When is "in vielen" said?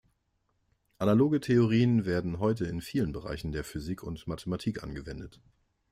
2.65-3.11